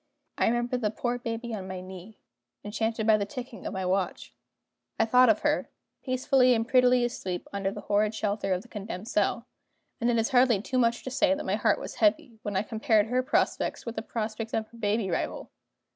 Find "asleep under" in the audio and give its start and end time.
7.05-7.69